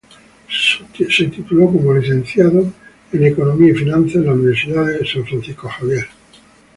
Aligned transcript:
Se 1.13 1.25
tituló 1.27 1.67
como 1.67 1.93
Licenciado 1.93 2.73
en 3.13 3.23
economía 3.23 3.69
y 3.71 3.75
finanzas 3.75 4.15
en 4.15 4.25
la 4.25 4.33
Universidad 4.33 4.87
San 5.05 5.27
Francisco 5.27 5.69
Xavier. 5.69 6.07